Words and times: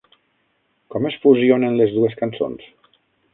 Com 0.95 1.05
es 1.09 1.17
fusionen 1.25 1.77
les 1.81 1.93
dues 1.99 2.17
cançons? 2.23 2.67